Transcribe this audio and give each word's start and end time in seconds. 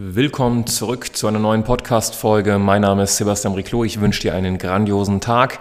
Willkommen 0.00 0.64
zurück 0.68 1.16
zu 1.16 1.26
einer 1.26 1.40
neuen 1.40 1.64
Podcast-Folge. 1.64 2.60
Mein 2.60 2.82
Name 2.82 3.02
ist 3.02 3.16
Sebastian 3.16 3.54
Riclo. 3.54 3.82
Ich 3.82 4.00
wünsche 4.00 4.20
dir 4.20 4.32
einen 4.32 4.56
grandiosen 4.56 5.20
Tag. 5.20 5.58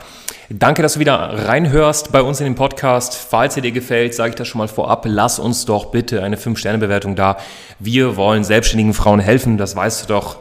Danke, 0.48 0.84
dass 0.84 0.94
du 0.94 1.00
wieder 1.00 1.16
reinhörst 1.16 2.12
bei 2.12 2.22
uns 2.22 2.40
in 2.40 2.44
den 2.44 2.54
Podcast. 2.54 3.16
Falls 3.16 3.56
er 3.56 3.64
dir 3.64 3.72
gefällt, 3.72 4.14
sage 4.14 4.30
ich 4.30 4.36
das 4.36 4.48
schon 4.48 4.60
mal 4.60 4.68
vorab, 4.68 5.06
lass 5.08 5.40
uns 5.40 5.66
doch 5.66 5.86
bitte 5.86 6.22
eine 6.22 6.36
5-Sterne-Bewertung 6.36 7.16
da. 7.16 7.38
Wir 7.80 8.16
wollen 8.16 8.44
selbstständigen 8.44 8.94
Frauen 8.94 9.20
helfen, 9.20 9.58
das 9.58 9.76
weißt 9.76 10.04
du 10.04 10.14
doch. 10.14 10.38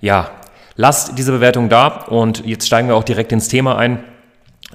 Ja, 0.00 0.30
Lasst 0.76 1.18
diese 1.18 1.32
Bewertung 1.32 1.68
da 1.68 1.88
und 1.88 2.46
jetzt 2.46 2.66
steigen 2.66 2.88
wir 2.88 2.94
auch 2.94 3.04
direkt 3.04 3.32
ins 3.32 3.48
Thema 3.48 3.76
ein. 3.76 4.04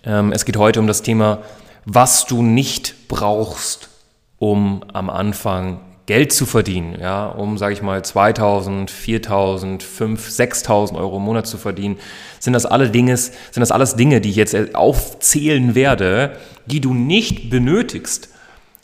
Ähm, 0.03 0.31
es 0.31 0.45
geht 0.45 0.57
heute 0.57 0.79
um 0.79 0.87
das 0.87 1.01
Thema, 1.01 1.39
was 1.85 2.25
du 2.25 2.43
nicht 2.43 3.07
brauchst, 3.07 3.89
um 4.37 4.83
am 4.93 5.09
Anfang 5.09 5.79
Geld 6.07 6.31
zu 6.31 6.45
verdienen, 6.45 6.97
ja, 7.01 7.25
um, 7.27 7.57
sage 7.57 7.73
ich 7.73 7.81
mal, 7.81 8.03
2000, 8.03 8.89
4000, 8.89 9.83
5, 9.83 10.29
6000 10.29 10.97
Euro 10.97 11.17
im 11.17 11.23
Monat 11.23 11.47
zu 11.47 11.57
verdienen, 11.57 11.99
sind 12.39 12.53
das 12.53 12.65
alle 12.65 12.89
Dinge, 12.89 13.17
sind 13.17 13.35
das 13.57 13.73
alles 13.73 13.97
Dinge, 13.97 14.21
die 14.21 14.29
ich 14.29 14.37
jetzt 14.37 14.55
aufzählen 14.73 15.75
werde, 15.75 16.37
die 16.65 16.79
du 16.79 16.93
nicht 16.93 17.49
benötigst. 17.49 18.29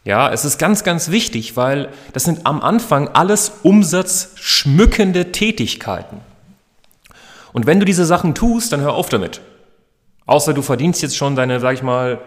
Ja, 0.03 0.33
es 0.33 0.43
ist 0.43 0.57
ganz, 0.57 0.83
ganz 0.83 1.11
wichtig, 1.11 1.55
weil 1.55 1.88
das 2.11 2.25
sind 2.25 2.45
am 2.45 2.61
Anfang 2.61 3.07
alles 3.07 3.53
umsatzschmückende 3.63 5.31
Tätigkeiten. 5.31 6.19
Und 7.53 7.67
wenn 7.67 7.80
du 7.80 7.85
diese 7.85 8.05
Sachen 8.05 8.35
tust, 8.35 8.73
dann 8.73 8.81
hör 8.81 8.95
auf 8.95 9.08
damit. 9.08 9.39
Außer 10.25 10.53
du 10.53 10.61
verdienst 10.61 11.02
jetzt 11.02 11.15
schon 11.15 11.37
deine, 11.37 11.61
sag 11.61 11.73
ich 11.75 11.83
mal, 11.83 12.19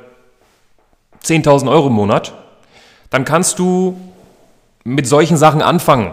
10.000 1.23 1.71
Euro 1.71 1.89
im 1.89 1.93
Monat, 1.93 2.33
dann 3.11 3.27
kannst 3.27 3.59
du 3.59 4.01
mit 4.87 5.07
solchen 5.07 5.37
Sachen 5.37 5.63
anfangen. 5.63 6.13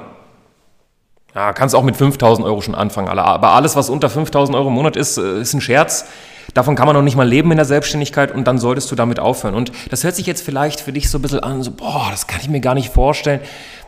Ja, 1.35 1.53
kannst 1.53 1.75
auch 1.75 1.83
mit 1.83 1.95
5.000 1.95 2.43
Euro 2.43 2.61
schon 2.61 2.75
anfangen. 2.75 3.07
Aber 3.07 3.51
alles, 3.51 3.75
was 3.75 3.89
unter 3.89 4.07
5.000 4.07 4.55
Euro 4.55 4.67
im 4.67 4.73
Monat 4.73 4.95
ist, 4.95 5.17
äh, 5.17 5.41
ist 5.41 5.53
ein 5.53 5.61
Scherz. 5.61 6.05
Davon 6.53 6.75
kann 6.75 6.87
man 6.87 6.95
noch 6.95 7.01
nicht 7.01 7.15
mal 7.15 7.27
leben 7.27 7.51
in 7.51 7.57
der 7.57 7.65
Selbstständigkeit 7.65 8.31
und 8.31 8.45
dann 8.45 8.57
solltest 8.57 8.91
du 8.91 8.95
damit 8.95 9.19
aufhören. 9.19 9.55
Und 9.55 9.71
das 9.89 10.03
hört 10.03 10.15
sich 10.15 10.25
jetzt 10.25 10.43
vielleicht 10.43 10.81
für 10.81 10.91
dich 10.91 11.09
so 11.09 11.17
ein 11.17 11.21
bisschen 11.21 11.39
an, 11.39 11.63
so, 11.63 11.71
boah, 11.71 12.07
das 12.11 12.27
kann 12.27 12.41
ich 12.41 12.49
mir 12.49 12.59
gar 12.59 12.73
nicht 12.73 12.91
vorstellen. 12.91 13.39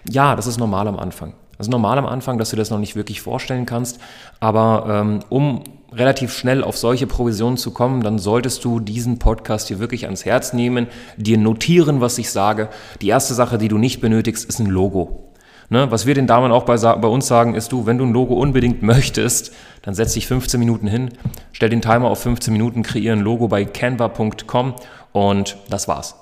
Ja, 0.10 0.36
das 0.36 0.48
ist 0.48 0.58
normal 0.58 0.88
am 0.88 0.98
Anfang. 0.98 1.34
Das 1.58 1.68
ist 1.68 1.72
normal 1.72 1.98
am 1.98 2.06
Anfang, 2.06 2.38
dass 2.38 2.50
du 2.50 2.56
das 2.56 2.70
noch 2.70 2.80
nicht 2.80 2.96
wirklich 2.96 3.22
vorstellen 3.22 3.66
kannst, 3.66 4.00
aber 4.40 4.86
ähm, 4.90 5.20
um 5.30 5.64
relativ 5.96 6.34
schnell 6.34 6.64
auf 6.64 6.78
solche 6.78 7.08
Provisionen 7.08 7.58
zu 7.58 7.72
kommen, 7.72 8.04
dann 8.04 8.20
solltest 8.20 8.64
du 8.66 8.80
diesen 8.80 9.20
Podcast 9.20 9.68
hier 9.68 9.80
wirklich 9.80 10.06
ans 10.06 10.26
Herz 10.26 10.54
nehmen, 10.54 10.88
dir 11.18 11.38
notieren, 11.38 12.02
was 12.02 12.18
ich 12.18 12.30
sage. 12.30 12.70
Die 13.02 13.08
erste 13.08 13.34
Sache, 13.34 13.58
die 13.58 13.68
du 13.68 13.78
nicht 13.78 14.02
benötigst, 14.02 14.48
ist 14.48 14.60
ein 14.60 14.68
Logo. 14.68 15.32
Ne, 15.70 15.90
was 15.90 16.06
wir 16.06 16.14
den 16.14 16.28
Damen 16.28 16.52
auch 16.52 16.64
bei, 16.64 16.78
bei, 16.78 17.08
uns 17.08 17.26
sagen, 17.26 17.56
ist 17.56 17.72
du, 17.72 17.88
wenn 17.88 17.98
du 17.98 18.06
ein 18.06 18.14
Logo 18.14 18.36
unbedingt 18.36 18.84
möchtest, 18.84 19.52
dann 19.82 19.96
setz 19.96 20.14
dich 20.14 20.28
15 20.28 20.60
Minuten 20.60 20.86
hin, 20.86 21.10
stell 21.54 21.70
den 21.70 21.82
Timer 21.82 22.10
auf 22.10 22.22
15 22.22 22.54
Minuten, 22.54 22.84
kreiere 22.84 23.14
ein 23.16 23.22
Logo 23.22 23.48
bei 23.48 23.66
canva.com 23.66 24.76
und 25.12 25.58
das 25.70 25.88
war's. 25.88 26.16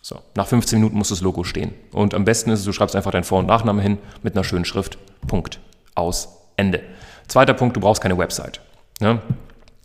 So, 0.00 0.20
nach 0.36 0.46
15 0.46 0.78
Minuten 0.78 0.96
muss 0.96 1.08
das 1.08 1.22
Logo 1.22 1.44
stehen. 1.44 1.72
Und 1.90 2.14
am 2.14 2.24
besten 2.24 2.50
ist 2.50 2.60
es, 2.60 2.66
du 2.66 2.72
schreibst 2.72 2.94
einfach 2.94 3.10
deinen 3.10 3.24
Vor- 3.24 3.38
und 3.38 3.46
Nachnamen 3.46 3.82
hin 3.82 3.98
mit 4.22 4.36
einer 4.36 4.44
schönen 4.44 4.66
Schrift. 4.66 4.98
Punkt. 5.26 5.58
Aus. 5.94 6.28
Ende. 6.56 6.82
Zweiter 7.26 7.54
Punkt, 7.54 7.76
du 7.76 7.80
brauchst 7.80 8.02
keine 8.02 8.18
Website. 8.18 8.60
Ja? 9.00 9.20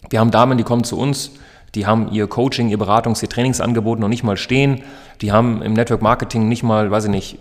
Wir 0.10 0.20
haben 0.20 0.32
Damen, 0.32 0.58
die 0.58 0.64
kommen 0.64 0.84
zu 0.84 0.98
uns, 0.98 1.32
die 1.76 1.86
haben 1.86 2.12
ihr 2.12 2.28
Coaching, 2.28 2.70
ihr 2.70 2.80
Beratungs-, 2.80 3.22
ihr 3.22 3.30
Trainingsangebot 3.30 4.00
noch 4.00 4.08
nicht 4.08 4.24
mal 4.24 4.38
stehen. 4.38 4.84
Die 5.22 5.32
haben 5.32 5.62
im 5.62 5.74
Network 5.74 6.02
Marketing 6.02 6.48
nicht 6.48 6.64
mal, 6.64 6.90
weiß 6.90 7.06
ich 7.06 7.12
nicht, 7.12 7.38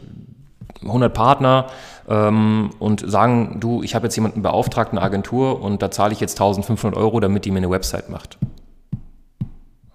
100 0.83 1.13
Partner 1.13 1.67
ähm, 2.09 2.71
und 2.79 3.09
sagen, 3.09 3.59
du, 3.61 3.83
ich 3.83 3.95
habe 3.95 4.07
jetzt 4.07 4.17
jemanden 4.17 4.43
beauftragt, 4.43 4.93
eine 4.93 5.03
Agentur 5.03 5.63
und 5.63 5.83
da 5.83 5.91
zahle 5.91 6.13
ich 6.13 6.21
jetzt 6.21 6.35
1500 6.35 6.99
Euro, 6.99 7.21
damit 7.21 7.45
die 7.45 7.51
mir 7.51 7.59
eine 7.59 7.71
Website 7.71 8.11
macht. 8.11 8.39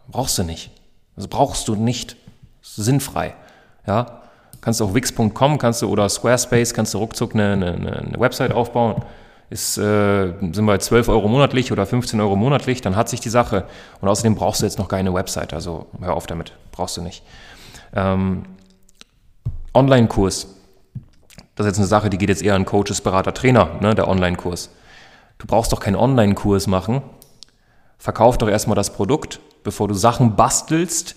Brauchst 0.10 0.38
du 0.38 0.44
nicht. 0.44 0.72
Das 1.16 1.28
brauchst 1.28 1.68
du 1.68 1.76
nicht 1.76 2.18
sinnfrei. 2.62 3.34
Ja? 3.86 4.22
Kannst 4.62 4.80
du 4.80 4.86
auf 4.86 4.94
wix.com 4.94 5.58
kannst 5.58 5.82
du, 5.82 5.90
oder 5.90 6.08
Squarespace, 6.10 6.74
kannst 6.74 6.94
du 6.94 6.98
ruckzuck 7.00 7.34
eine, 7.34 7.54
eine, 7.54 8.00
eine 8.00 8.20
Website 8.20 8.54
aufbauen. 8.54 9.04
Ist, 9.50 9.78
äh, 9.78 10.34
sind 10.40 10.66
wir 10.66 10.80
12 10.80 11.10
Euro 11.10 11.28
monatlich 11.28 11.72
oder 11.72 11.86
15 11.86 12.20
Euro 12.20 12.36
monatlich, 12.36 12.82
dann 12.82 12.96
hat 12.96 13.10
sich 13.10 13.20
die 13.20 13.30
Sache. 13.30 13.66
Und 14.02 14.08
außerdem 14.08 14.36
brauchst 14.36 14.62
du 14.62 14.66
jetzt 14.66 14.80
noch 14.80 14.88
keine 14.88 15.14
Website, 15.14 15.54
also 15.54 15.88
hör 16.02 16.16
auf 16.16 16.26
damit, 16.26 16.54
brauchst 16.72 16.98
du 16.98 17.02
nicht. 17.02 17.24
Ähm, 17.96 18.44
Online-Kurs, 19.74 20.48
das 21.56 21.66
ist 21.66 21.72
jetzt 21.72 21.78
eine 21.78 21.88
Sache, 21.88 22.10
die 22.10 22.18
geht 22.18 22.30
jetzt 22.30 22.42
eher 22.42 22.56
an 22.56 22.66
Coaches, 22.66 23.02
Berater, 23.02 23.34
Trainer, 23.34 23.78
ne, 23.80 23.94
der 23.94 24.08
Online-Kurs. 24.08 24.70
Du 25.38 25.48
brauchst 25.48 25.72
doch 25.72 25.80
keinen 25.80 25.96
Online-Kurs 25.96 26.68
machen. 26.68 27.02
Verkauf 27.98 28.38
doch 28.38 28.50
erstmal 28.50 28.76
das 28.76 28.94
Produkt, 28.94 29.40
bevor 29.64 29.88
du 29.88 29.94
Sachen 29.94 30.36
bastelst, 30.36 31.16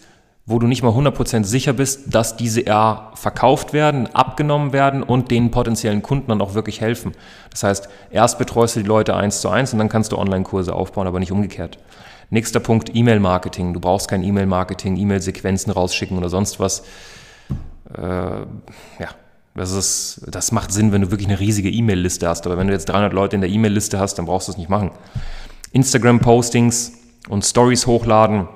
wo 0.49 0.61
du 0.61 0.69
nicht 0.69 0.84
mal 0.84 0.93
100% 0.93 1.43
sicher 1.43 1.73
bist, 1.73 2.15
dass 2.15 2.37
diese 2.37 2.61
eher 2.61 3.11
verkauft 3.15 3.73
werden, 3.73 4.07
abgenommen 4.15 4.73
werden 4.73 5.03
und 5.03 5.33
den 5.33 5.51
potenziellen 5.51 6.03
Kunden 6.03 6.29
dann 6.29 6.41
auch 6.41 6.55
wirklich 6.55 6.81
helfen. 6.81 7.12
Das 7.51 7.65
heißt, 7.65 7.89
erst 8.11 8.39
betreust 8.39 8.77
du 8.77 8.81
die 8.81 8.87
Leute 8.87 9.17
eins 9.17 9.41
zu 9.41 9.49
eins 9.49 9.73
und 9.73 9.81
dann 9.81 9.89
kannst 9.89 10.12
du 10.12 10.19
Online-Kurse 10.19 10.73
aufbauen, 10.73 11.09
aber 11.09 11.19
nicht 11.19 11.33
umgekehrt. 11.33 11.79
Nächster 12.31 12.61
Punkt, 12.61 12.95
E-Mail-Marketing. 12.95 13.75
Du 13.75 13.81
brauchst 13.81 14.09
kein 14.09 14.23
E-Mail-Marketing, 14.23 14.97
E-Mail-Sequenzen 14.97 15.73
rausschicken 15.73 16.17
oder 16.17 16.29
sonst 16.29 16.61
was. 16.61 16.85
Äh, 17.97 18.03
ja, 18.03 19.09
das, 19.56 19.73
ist, 19.73 20.23
das 20.29 20.53
macht 20.53 20.73
Sinn, 20.73 20.93
wenn 20.93 21.03
du 21.03 21.11
wirklich 21.11 21.29
eine 21.29 21.41
riesige 21.41 21.71
E-Mail-Liste 21.71 22.29
hast. 22.29 22.47
Aber 22.47 22.56
wenn 22.56 22.69
du 22.69 22.73
jetzt 22.73 22.89
300 22.89 23.12
Leute 23.12 23.35
in 23.35 23.43
der 23.43 23.51
E-Mail-Liste 23.51 23.99
hast, 23.99 24.15
dann 24.15 24.27
brauchst 24.27 24.47
du 24.47 24.53
es 24.53 24.59
nicht 24.59 24.71
machen. 24.71 24.93
Instagram-Postings 25.73 26.93
und 27.29 27.45
Stories 27.45 27.87
hochladen, 27.87 28.49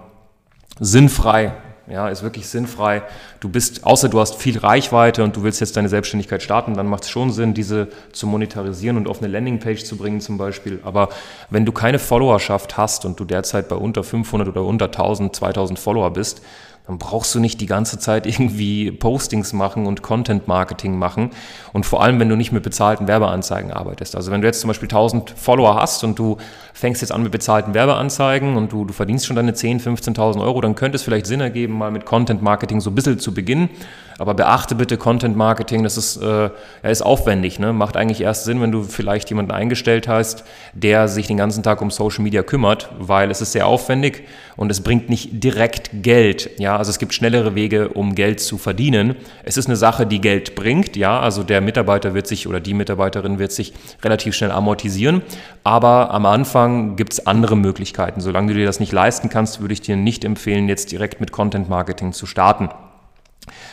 sinnfrei, 0.79 1.53
ja, 1.89 2.09
ist 2.09 2.23
wirklich 2.23 2.49
sinnfrei. 2.49 3.03
Du 3.41 3.49
bist, 3.49 3.85
außer 3.85 4.09
du 4.09 4.21
hast 4.21 4.37
viel 4.37 4.59
Reichweite 4.59 5.25
und 5.25 5.37
du 5.37 5.43
willst 5.43 5.61
jetzt 5.61 5.77
deine 5.77 5.89
Selbstständigkeit 5.89 6.43
starten, 6.43 6.75
dann 6.75 6.87
macht 6.87 7.05
es 7.05 7.11
schon 7.11 7.33
Sinn, 7.33 7.55
diese 7.55 7.89
zu 8.13 8.27
monetarisieren 8.27 8.97
und 8.97 9.09
auf 9.09 9.19
eine 9.19 9.29
Landingpage 9.29 9.85
zu 9.85 9.97
bringen 9.97 10.21
zum 10.21 10.39
Beispiel. 10.39 10.81
Aber 10.85 11.09
wenn 11.51 11.65
du 11.65 11.73
keine 11.73 11.99
Followerschaft 11.99 12.77
hast 12.77 13.05
und 13.05 13.19
du 13.19 13.25
derzeit 13.25 13.69
bei 13.69 13.77
unter 13.77 14.05
500 14.05 14.49
oder 14.49 14.65
unter 14.65 14.87
1000, 14.87 15.35
2000 15.35 15.79
Follower 15.79 16.11
bist, 16.13 16.43
dann 16.91 16.99
brauchst 16.99 17.33
du 17.37 17.39
nicht 17.39 17.61
die 17.61 17.67
ganze 17.67 18.01
Zeit 18.01 18.27
irgendwie 18.27 18.91
Postings 18.91 19.53
machen 19.53 19.87
und 19.87 20.03
Content 20.03 20.49
Marketing 20.49 20.99
machen. 20.99 21.31
Und 21.73 21.87
vor 21.87 22.03
allem, 22.03 22.19
wenn 22.19 22.29
du 22.29 22.35
nicht 22.35 22.51
mit 22.51 22.65
bezahlten 22.65 23.07
Werbeanzeigen 23.07 23.71
arbeitest. 23.71 24.17
Also 24.17 24.33
wenn 24.33 24.41
du 24.41 24.49
jetzt 24.49 24.61
zum 24.61 24.69
Beispiel 24.69 24.89
1000 24.89 25.31
Follower 25.31 25.77
hast 25.77 26.03
und 26.03 26.19
du 26.19 26.39
fängst 26.75 27.01
jetzt 27.01 27.13
an 27.13 27.23
mit 27.23 27.31
bezahlten 27.31 27.75
Werbeanzeigen 27.75 28.57
und 28.57 28.73
du, 28.73 28.85
du 28.85 28.93
verdienst 28.93 29.27
schon 29.27 29.37
deine 29.37 29.53
10.000, 29.53 30.17
15.000 30.17 30.41
Euro, 30.41 30.61
dann 30.61 30.75
könnte 30.75 30.97
es 30.97 31.05
vielleicht 31.05 31.27
Sinn 31.27 31.41
ergeben, 31.41 31.75
mal 31.79 31.93
mit 31.93 32.07
Content 32.07 32.43
Marketing 32.43 32.81
so 32.81 32.91
ein 32.91 32.97
bisschen 32.97 33.21
zu 33.21 33.33
beginnen. 33.33 33.71
Aber 34.21 34.35
beachte 34.35 34.75
bitte 34.75 34.99
Content 34.99 35.35
Marketing, 35.35 35.83
das 35.83 35.97
ist, 35.97 36.19
äh, 36.19 36.51
er 36.83 36.91
ist 36.91 37.01
aufwendig. 37.01 37.59
Ne? 37.59 37.73
Macht 37.73 37.97
eigentlich 37.97 38.21
erst 38.21 38.45
Sinn, 38.45 38.61
wenn 38.61 38.71
du 38.71 38.83
vielleicht 38.83 39.31
jemanden 39.31 39.51
eingestellt 39.51 40.09
hast, 40.09 40.45
der 40.75 41.09
sich 41.09 41.27
den 41.27 41.39
ganzen 41.39 41.63
Tag 41.63 41.81
um 41.81 41.91
Social 41.91 42.23
Media 42.23 42.43
kümmert, 42.43 42.91
weil 42.99 43.31
es 43.31 43.41
ist 43.41 43.53
sehr 43.53 43.67
aufwendig 43.67 44.25
und 44.59 44.71
es 44.71 44.83
bringt 44.83 45.09
nicht 45.09 45.43
direkt 45.43 46.03
Geld. 46.03 46.51
Ja, 46.59 46.77
also 46.77 46.91
es 46.91 46.99
gibt 46.99 47.15
schnellere 47.15 47.55
Wege, 47.55 47.89
um 47.89 48.15
Geld 48.15 48.41
zu 48.41 48.59
verdienen. 48.59 49.17
Es 49.43 49.57
ist 49.57 49.69
eine 49.69 49.77
Sache, 49.77 50.07
die 50.07 50.21
Geld 50.21 50.55
bringt. 50.55 50.97
Ja, 50.97 51.19
also 51.19 51.43
der 51.43 51.63
Mitarbeiter 51.63 52.13
wird 52.13 52.27
sich 52.27 52.47
oder 52.47 52.61
die 52.61 52.75
Mitarbeiterin 52.75 53.39
wird 53.39 53.53
sich 53.53 53.73
relativ 54.05 54.35
schnell 54.35 54.51
amortisieren. 54.51 55.23
Aber 55.65 56.11
am 56.11 56.27
Anfang 56.27 56.97
gibt 56.97 57.15
es 57.15 57.27
andere 57.27 57.57
Möglichkeiten. 57.57 58.21
Solange 58.21 58.53
du 58.53 58.59
dir 58.59 58.67
das 58.67 58.81
nicht 58.81 58.93
leisten 58.93 59.31
kannst, 59.31 59.63
würde 59.63 59.73
ich 59.73 59.81
dir 59.81 59.97
nicht 59.97 60.27
empfehlen, 60.27 60.69
jetzt 60.69 60.93
direkt 60.93 61.23
mit 61.23 61.33
Content 61.33 61.71
Marketing 61.71 62.13
zu 62.13 62.27
starten 62.27 62.69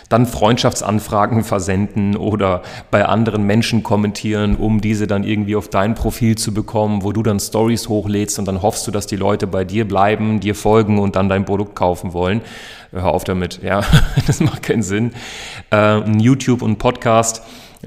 dann 0.09 0.25
Freundschaftsanfragen 0.25 1.43
versenden 1.43 2.15
oder 2.15 2.61
bei 2.91 3.05
anderen 3.05 3.43
Menschen 3.43 3.83
kommentieren, 3.83 4.55
um 4.55 4.81
diese 4.81 5.07
dann 5.07 5.23
irgendwie 5.23 5.55
auf 5.55 5.67
dein 5.67 5.95
Profil 5.95 6.37
zu 6.37 6.53
bekommen, 6.53 7.03
wo 7.03 7.11
du 7.11 7.23
dann 7.23 7.39
Stories 7.39 7.89
hochlädst 7.89 8.39
und 8.39 8.45
dann 8.45 8.61
hoffst 8.61 8.87
du, 8.87 8.91
dass 8.91 9.07
die 9.07 9.17
Leute 9.17 9.47
bei 9.47 9.63
dir 9.65 9.87
bleiben, 9.87 10.39
dir 10.39 10.55
folgen 10.55 10.99
und 10.99 11.15
dann 11.15 11.29
dein 11.29 11.45
Produkt 11.45 11.75
kaufen 11.75 12.13
wollen. 12.13 12.41
Hör 12.91 13.07
auf 13.07 13.23
damit, 13.23 13.61
ja, 13.61 13.81
das 14.27 14.39
macht 14.39 14.63
keinen 14.63 14.83
Sinn. 14.83 15.11
Äh, 15.71 15.99
YouTube 16.19 16.61
und 16.61 16.77
Podcast 16.77 17.43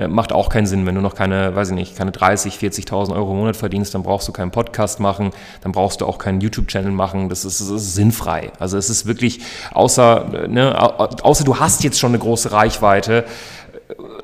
macht 0.09 0.33
auch 0.33 0.49
keinen 0.49 0.67
Sinn, 0.67 0.87
wenn 0.87 0.95
du 0.95 1.01
noch 1.01 1.15
keine, 1.15 1.55
weiß 1.55 1.71
ich 1.71 1.75
nicht, 1.75 1.97
keine 1.97 2.13
30, 2.13 2.55
40.000 2.55 3.15
Euro 3.15 3.33
im 3.33 3.39
Monat 3.39 3.57
verdienst, 3.57 3.95
dann 3.95 4.03
brauchst 4.03 4.29
du 4.29 4.33
keinen 4.33 4.51
Podcast 4.51 5.01
machen, 5.01 5.31
dann 5.63 5.73
brauchst 5.73 6.01
du 6.01 6.07
auch 6.07 6.19
keinen 6.19 6.41
YouTube-Channel 6.41 6.93
machen. 6.93 7.29
Das 7.29 7.45
ist, 7.45 7.61
das 7.61 7.69
ist, 7.69 7.95
sinnfrei. 7.95 8.53
Also 8.59 8.79
es 8.79 8.91
ist 8.91 9.07
wirklich, 9.07 9.41
außer, 9.73 10.47
ne, 10.49 10.79
außer 10.79 11.45
du 11.45 11.59
hast 11.59 11.85
jetzt 11.85 11.99
schon 11.99 12.11
eine 12.11 12.19
große 12.19 12.53
Reichweite, 12.53 13.25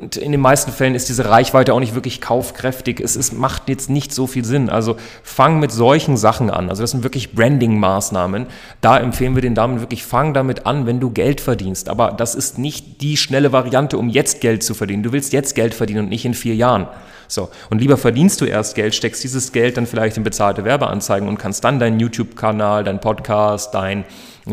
und 0.00 0.16
in 0.16 0.32
den 0.32 0.40
meisten 0.40 0.70
Fällen 0.70 0.94
ist 0.94 1.08
diese 1.08 1.28
Reichweite 1.28 1.72
auch 1.74 1.80
nicht 1.80 1.94
wirklich 1.94 2.20
kaufkräftig. 2.20 3.00
Es 3.00 3.16
ist, 3.16 3.32
macht 3.32 3.68
jetzt 3.68 3.90
nicht 3.90 4.12
so 4.12 4.26
viel 4.26 4.44
Sinn. 4.44 4.68
Also 4.68 4.96
fang 5.22 5.58
mit 5.58 5.72
solchen 5.72 6.16
Sachen 6.16 6.50
an. 6.50 6.68
Also 6.68 6.82
das 6.82 6.90
sind 6.90 7.02
wirklich 7.02 7.34
Branding-Maßnahmen. 7.34 8.46
Da 8.80 8.98
empfehlen 8.98 9.34
wir 9.34 9.42
den 9.42 9.54
Damen 9.54 9.80
wirklich, 9.80 10.04
fang 10.04 10.34
damit 10.34 10.66
an, 10.66 10.86
wenn 10.86 11.00
du 11.00 11.10
Geld 11.10 11.40
verdienst. 11.40 11.88
Aber 11.88 12.12
das 12.12 12.34
ist 12.34 12.58
nicht 12.58 13.00
die 13.00 13.16
schnelle 13.16 13.52
Variante, 13.52 13.98
um 13.98 14.08
jetzt 14.08 14.40
Geld 14.40 14.62
zu 14.62 14.74
verdienen. 14.74 15.02
Du 15.02 15.12
willst 15.12 15.32
jetzt 15.32 15.54
Geld 15.54 15.74
verdienen 15.74 16.00
und 16.00 16.08
nicht 16.08 16.24
in 16.24 16.34
vier 16.34 16.54
Jahren. 16.54 16.88
So. 17.28 17.48
Und 17.70 17.80
lieber 17.80 17.96
verdienst 17.96 18.40
du 18.40 18.44
erst 18.44 18.74
Geld, 18.74 18.94
steckst 18.94 19.22
dieses 19.24 19.52
Geld 19.52 19.76
dann 19.76 19.86
vielleicht 19.86 20.16
in 20.16 20.24
bezahlte 20.24 20.64
Werbeanzeigen 20.64 21.28
und 21.28 21.38
kannst 21.38 21.64
dann 21.64 21.78
deinen 21.78 22.00
YouTube-Kanal, 22.00 22.84
deinen 22.84 23.00
Podcast, 23.00 23.74
dein 23.74 24.04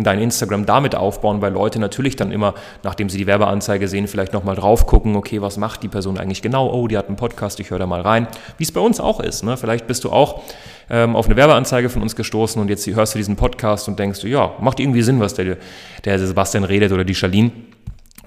dein 0.02 0.20
Instagram 0.20 0.66
damit 0.66 0.96
aufbauen, 0.96 1.42
weil 1.42 1.54
Leute 1.54 1.78
natürlich 1.78 2.16
dann 2.16 2.32
immer, 2.32 2.56
nachdem 2.82 3.10
sie 3.10 3.20
die 3.20 3.28
Werbeanzeige 3.28 3.88
sehen, 3.88 4.08
vielleicht 4.08 4.34
nochmal 4.34 4.56
drauf 4.56 4.88
gucken, 4.88 5.16
okay, 5.16 5.42
was 5.42 5.58
macht 5.58 5.84
die 5.84 5.88
Person 5.88 6.18
eigentlich 6.18 6.42
genau? 6.42 6.72
Oh, 6.72 6.88
die 6.88 6.98
hat 6.98 7.08
einen 7.08 7.16
Podcast, 7.16 7.60
ich 7.60 7.70
höre 7.70 7.78
da 7.80 7.86
mal 7.86 8.02
rein. 8.02 8.28
Wie 8.58 8.64
es 8.64 8.72
bei 8.72 8.82
uns 8.82 9.00
auch 9.00 9.20
ist. 9.20 9.44
Ne? 9.44 9.56
Vielleicht 9.56 9.86
bist 9.86 10.04
du 10.04 10.12
auch 10.12 10.42
ähm, 10.90 11.16
auf 11.16 11.28
eine 11.28 11.36
Werbeanzeige 11.36 11.90
von 11.90 12.02
uns 12.02 12.16
gestoßen 12.16 12.60
und 12.60 12.70
jetzt 12.70 12.88
hörst 12.88 13.14
du 13.14 13.20
diesen 13.20 13.36
Podcast 13.36 13.88
und 13.88 14.00
denkst 14.00 14.22
du, 14.22 14.28
ja, 14.28 14.54
macht 14.60 14.80
irgendwie 14.80 15.04
Sinn, 15.04 15.20
was 15.20 15.36
der, 15.36 15.58
der 16.04 16.20
Sebastian 16.20 16.64
redet 16.64 16.92
oder 16.92 17.04
die 17.04 17.16
Charlene. 17.16 17.52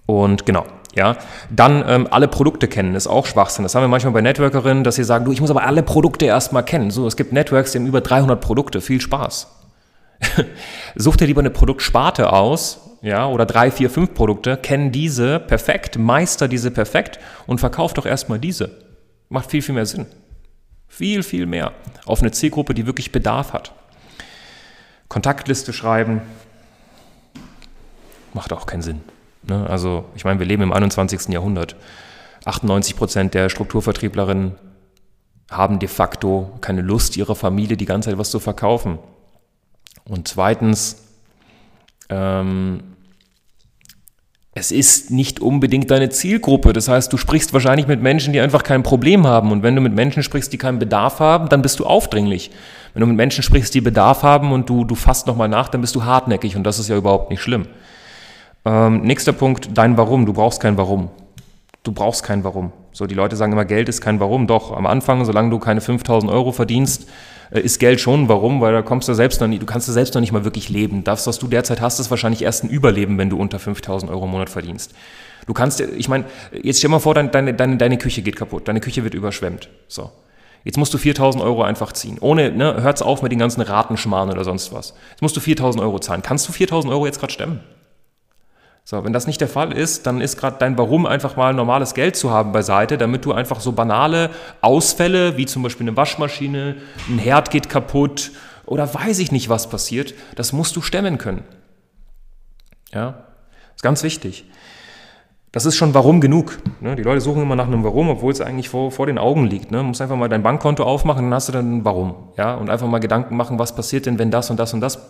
Und 0.07 0.47
genau, 0.47 0.65
ja, 0.97 1.19
dann 1.51 1.85
ähm, 1.87 2.09
alle 2.11 2.27
Produkte 2.27 2.69
kennen, 2.69 2.95
ist 2.95 3.07
auch 3.07 3.27
Schwachsinn. 3.27 3.63
Das 3.63 3.75
haben 3.75 3.83
wir 3.83 3.89
manchmal 3.89 4.15
bei 4.15 4.23
Networkerinnen, 4.23 4.83
dass 4.83 4.95
sie 4.95 5.05
sagen, 5.05 5.27
du, 5.27 5.33
ich 5.33 5.43
muss 5.43 5.51
aber 5.51 5.65
alle 5.65 5.83
Produkte 5.83 6.25
erstmal 6.25 6.65
kennen. 6.65 6.91
So, 6.91 7.07
es 7.07 7.17
gibt 7.17 7.33
Networks, 7.33 7.73
die 7.73 7.79
haben 7.79 7.87
über 7.87 8.01
300 8.01 8.41
Produkte, 8.41 8.81
viel 8.81 9.01
Spaß. 9.01 9.47
Such 10.97 11.17
dir 11.17 11.27
lieber 11.27 11.41
eine 11.41 11.51
Produktsparte 11.51 12.33
aus, 12.33 12.81
ja, 13.03 13.27
oder 13.27 13.45
drei, 13.45 13.71
vier, 13.71 13.91
fünf 13.91 14.15
Produkte, 14.15 14.57
kenn 14.57 14.91
diese 14.91 15.39
perfekt, 15.39 15.99
meister 15.99 16.49
diese 16.49 16.71
perfekt 16.71 17.19
und 17.47 17.59
verkauf 17.59 17.93
doch 17.93 18.07
erstmal 18.07 18.39
diese. 18.39 18.71
Macht 19.29 19.51
viel, 19.51 19.61
viel 19.61 19.75
mehr 19.75 19.87
Sinn. 19.87 20.07
Viel, 20.89 21.23
viel 21.23 21.45
mehr. 21.45 21.73
Auf 22.07 22.23
eine 22.23 22.31
Zielgruppe, 22.31 22.73
die 22.73 22.87
wirklich 22.87 23.13
Bedarf 23.13 23.53
hat. 23.53 23.73
Kontaktliste 25.09 25.75
schreiben 25.75 26.23
macht 28.33 28.53
auch 28.55 28.65
keinen 28.65 28.83
Sinn. 28.83 29.03
Ne? 29.49 29.69
Also, 29.69 30.05
ich 30.15 30.25
meine, 30.25 30.39
wir 30.39 30.47
leben 30.47 30.63
im 30.63 30.73
21. 30.73 31.29
Jahrhundert. 31.29 31.77
98 32.45 32.97
Prozent 32.97 33.35
der 33.35 33.49
Strukturvertrieblerinnen 33.49 34.55
haben 35.51 35.79
de 35.79 35.89
facto 35.89 36.51
keine 36.61 36.83
Lust, 36.83 37.17
ihrer 37.17 37.35
Familie 37.35 37.77
die 37.77 37.85
ganze 37.85 38.11
Zeit 38.11 38.19
was 38.19 38.31
zu 38.31 38.41
verkaufen. 38.41 38.99
Und 40.05 40.29
zweitens, 40.29 41.03
ähm, 42.09 42.83
es 44.59 44.73
ist 44.73 45.11
nicht 45.11 45.41
unbedingt 45.41 45.91
deine 45.91 46.09
Zielgruppe. 46.09 46.73
Das 46.73 46.89
heißt, 46.89 47.13
du 47.13 47.19
sprichst 47.19 47.53
wahrscheinlich 47.53 47.87
mit 47.87 48.01
Menschen, 48.01 48.33
die 48.33 48.41
einfach 48.41 48.63
kein 48.63 48.83
Problem 48.83 49.27
haben. 49.27 49.53
Und 49.53 49.63
wenn 49.63 49.77
du 49.77 49.83
mit 49.83 49.95
Menschen 49.95 50.23
sprichst, 50.23 50.51
die 50.51 50.57
keinen 50.57 50.79
Bedarf 50.79 51.21
haben, 51.21 51.51
dann 51.51 51.61
bist 51.61 51.79
du 51.79 51.85
aufdringlich. 51.85 52.51
Wenn 52.95 53.03
du 53.03 53.07
mit 53.07 53.17
Menschen 53.17 53.43
sprichst, 53.43 53.75
die 53.75 53.83
Bedarf 53.83 54.23
haben 54.23 54.53
und 54.53 54.71
du, 54.71 54.85
du 54.85 54.95
fasst 54.95 55.27
nochmal 55.27 55.49
nach, 55.49 55.69
dann 55.69 55.83
bist 55.83 55.95
du 55.95 56.05
hartnäckig 56.05 56.57
und 56.57 56.65
das 56.65 56.79
ist 56.79 56.89
ja 56.89 56.97
überhaupt 56.97 57.29
nicht 57.31 57.43
schlimm. 57.43 57.67
Ähm, 58.67 59.03
nächster 59.03 59.33
Punkt, 59.33 59.71
dein 59.75 59.97
Warum. 59.97 60.27
Du 60.27 60.33
brauchst 60.33 60.61
kein 60.61 60.77
Warum. 60.77 61.09
Du 61.85 61.93
brauchst 61.93 62.25
kein 62.25 62.43
Warum. 62.43 62.73
So, 62.91 63.07
die 63.07 63.15
Leute 63.15 63.37
sagen 63.37 63.53
immer, 63.53 63.65
Geld 63.65 63.89
ist 63.89 64.01
kein 64.01 64.19
Warum. 64.19 64.49
Doch, 64.49 64.77
am 64.77 64.87
Anfang, 64.87 65.25
solange 65.25 65.51
du 65.51 65.61
keine 65.61 65.81
5000 65.81 66.33
Euro 66.33 66.51
verdienst, 66.51 67.09
äh, 67.53 67.61
ist 67.61 67.79
Geld 67.79 68.01
schon. 68.01 68.29
Warum? 68.29 68.61
Weil 68.61 68.73
da 68.73 68.83
kommst 68.83 69.09
du 69.09 69.15
selbst 69.15 69.41
noch 69.41 69.47
nicht, 69.47 69.63
du 69.63 69.67
kannst 69.67 69.87
du 69.87 69.93
selbst 69.93 70.15
noch 70.15 70.21
nicht 70.21 70.33
mal 70.33 70.43
wirklich 70.43 70.69
leben. 70.69 71.05
Das, 71.05 71.29
was 71.29 71.39
du 71.39 71.47
derzeit 71.47 71.81
hast, 71.81 72.01
ist 72.01 72.11
wahrscheinlich 72.11 72.43
erst 72.43 72.65
ein 72.65 72.69
Überleben, 72.69 73.19
wenn 73.19 73.31
du 73.31 73.39
unter 73.39 73.61
5000 73.61 74.11
Euro 74.11 74.25
im 74.25 74.33
Monat 74.33 74.51
verdienst. 74.51 74.95
Du 75.47 75.55
kannst, 75.55 75.81
ich 75.81 76.09
meine, 76.09 76.25
jetzt 76.61 76.79
stell 76.79 76.91
mal 76.91 76.99
vor, 76.99 77.15
deine, 77.15 77.55
deine, 77.55 77.77
deine 77.77 77.99
Küche 77.99 78.23
geht 78.23 78.35
kaputt, 78.35 78.67
deine 78.67 78.81
Küche 78.81 79.05
wird 79.05 79.15
überschwemmt. 79.15 79.69
So. 79.87 80.11
Jetzt 80.65 80.77
musst 80.77 80.93
du 80.93 80.99
4000 80.99 81.45
Euro 81.45 81.63
einfach 81.63 81.93
ziehen. 81.93 82.17
Ohne, 82.21 82.51
ne, 82.51 82.83
hört's 82.83 83.01
auf 83.01 83.23
mit 83.23 83.31
den 83.31 83.39
ganzen 83.39 83.61
Ratenschmarrn 83.61 84.29
oder 84.29 84.43
sonst 84.43 84.73
was. 84.73 84.95
Jetzt 85.11 85.23
musst 85.23 85.37
du 85.37 85.41
4000 85.41 85.85
Euro 85.85 86.01
zahlen. 86.01 86.23
Kannst 86.23 86.49
du 86.49 86.53
4000 86.53 86.93
Euro 86.93 87.07
jetzt 87.07 87.21
gerade 87.21 87.33
stemmen? 87.33 87.61
So, 88.89 89.03
wenn 89.03 89.13
das 89.13 89.27
nicht 89.27 89.41
der 89.41 89.49
Fall 89.49 89.73
ist, 89.73 90.07
dann 90.07 90.21
ist 90.21 90.37
gerade 90.37 90.59
dein 90.61 90.79
Warum 90.79 91.07
einfach 91.07 91.35
mal 91.35 91.53
normales 91.53 91.93
Geld 91.93 92.15
zu 92.15 92.31
haben 92.31 92.53
beiseite, 92.53 92.97
damit 92.97 93.25
du 93.25 93.33
einfach 93.33 93.59
so 93.59 93.73
banale 93.73 94.31
Ausfälle, 94.61 95.37
wie 95.37 95.45
zum 95.45 95.65
Beispiel 95.65 95.89
eine 95.89 95.97
Waschmaschine, 95.97 96.77
ein 97.09 97.19
Herd 97.19 97.51
geht 97.51 97.69
kaputt 97.69 98.31
oder 98.65 98.95
weiß 98.95 99.19
ich 99.19 99.33
nicht, 99.33 99.49
was 99.49 99.69
passiert, 99.69 100.15
das 100.37 100.53
musst 100.53 100.77
du 100.77 100.83
stemmen 100.83 101.19
können. 101.19 101.43
Ja, 102.95 103.25
ist 103.75 103.83
ganz 103.83 104.05
wichtig. 104.05 104.45
Das 105.51 105.67
ist 105.67 105.75
schon 105.75 105.93
Warum 105.93 106.21
genug. 106.21 106.57
Ne? 106.81 106.95
Die 106.95 107.03
Leute 107.03 107.21
suchen 107.21 107.43
immer 107.43 107.57
nach 107.57 107.67
einem 107.67 107.83
Warum, 107.83 108.09
obwohl 108.09 108.31
es 108.31 108.41
eigentlich 108.41 108.69
vor, 108.69 108.93
vor 108.93 109.07
den 109.07 109.19
Augen 109.19 109.49
liegt. 109.49 109.73
Ne? 109.73 109.79
Du 109.79 109.85
musst 109.85 110.01
einfach 110.01 110.15
mal 110.15 110.29
dein 110.29 110.45
Bankkonto 110.45 110.85
aufmachen, 110.85 111.25
dann 111.25 111.35
hast 111.35 111.49
du 111.49 111.53
dann 111.53 111.79
ein 111.79 111.85
Warum. 111.85 112.15
Ja? 112.37 112.55
Und 112.55 112.71
einfach 112.71 112.87
mal 112.87 113.01
Gedanken 113.01 113.37
machen, 113.37 113.59
was 113.59 113.75
passiert 113.75 114.07
denn, 114.07 114.21
wenn 114.21 114.31
das 114.31 114.49
und 114.49 114.61
das 114.61 114.75
und 114.75 114.81
das 114.81 115.01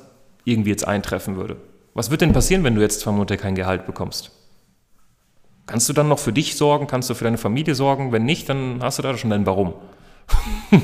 irgendwie 0.45 0.71
jetzt 0.71 0.89
eintreffen 0.89 1.37
würde. 1.37 1.59
Was 1.97 2.11
wird 2.11 2.21
denn 2.21 2.35
passieren, 2.35 2.63
wenn 2.63 2.75
du 2.75 2.83
jetzt 2.83 3.01
zwei 3.01 3.11
Monate 3.11 3.39
kein 3.39 3.55
Gehalt 3.55 3.87
bekommst? 3.87 4.31
Kannst 5.65 5.89
du 5.89 5.95
dann 5.95 6.09
noch 6.09 6.19
für 6.19 6.33
dich 6.33 6.55
sorgen? 6.55 6.87
Kannst 6.87 7.09
du 7.09 7.15
für 7.15 7.25
deine 7.25 7.39
Familie 7.39 7.75
sorgen? 7.75 8.13
Wenn 8.13 8.27
nicht, 8.27 8.51
dann 8.51 8.81
hast 8.83 8.99
du 8.99 9.03
da 9.03 9.17
schon 9.17 9.31
dein 9.31 9.47
Warum. 9.47 9.73